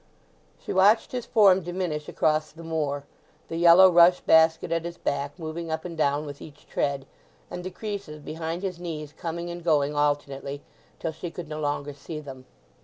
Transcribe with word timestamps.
She 0.59 0.73
watched 0.73 1.11
his 1.11 1.27
form 1.27 1.61
diminish 1.61 2.09
across 2.09 2.51
the 2.51 2.63
moor, 2.63 3.05
the 3.49 3.55
yellow 3.55 3.87
rush 3.87 4.19
basket 4.21 4.71
at 4.71 4.83
his 4.83 4.97
back 4.97 5.37
moving 5.37 5.69
up 5.69 5.85
and 5.85 5.95
down 5.95 6.25
with 6.25 6.41
each 6.41 6.65
tread, 6.67 7.05
and 7.51 7.63
the 7.63 7.69
creases 7.69 8.19
behind 8.19 8.63
his 8.63 8.79
knees 8.79 9.13
coming 9.15 9.51
and 9.51 9.63
going 9.63 9.95
alternately 9.95 10.63
till 10.97 11.11
she 11.11 11.29
could 11.29 11.47
no 11.47 11.59
longer 11.59 11.93
see 11.93 12.19
them. 12.19 12.45